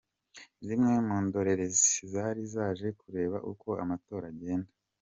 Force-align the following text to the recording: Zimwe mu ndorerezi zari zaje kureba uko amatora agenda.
Zimwe 0.67 0.93
mu 1.07 1.17
ndorerezi 1.25 1.91
zari 2.13 2.41
zaje 2.53 2.87
kureba 2.99 3.37
uko 3.51 3.67
amatora 3.83 4.25
agenda. 4.33 4.69